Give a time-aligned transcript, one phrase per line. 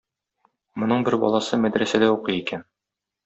[0.83, 2.65] Моның бер баласы мәдрәсәдә укый икән.